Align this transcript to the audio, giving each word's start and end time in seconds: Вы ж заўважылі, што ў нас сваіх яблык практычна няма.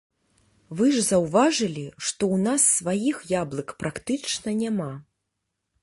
Вы 0.79 0.85
ж 0.95 1.01
заўважылі, 1.09 1.85
што 2.07 2.23
ў 2.33 2.37
нас 2.47 2.61
сваіх 2.79 3.21
яблык 3.35 3.69
практычна 3.85 4.59
няма. 4.65 4.93